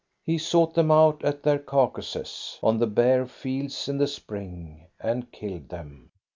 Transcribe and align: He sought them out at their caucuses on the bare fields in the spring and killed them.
He 0.23 0.39
sought 0.39 0.73
them 0.73 0.89
out 0.89 1.23
at 1.23 1.43
their 1.43 1.59
caucuses 1.59 2.57
on 2.63 2.79
the 2.79 2.87
bare 2.87 3.27
fields 3.27 3.87
in 3.87 3.99
the 3.99 4.07
spring 4.07 4.87
and 4.99 5.31
killed 5.31 5.69
them. 5.69 6.09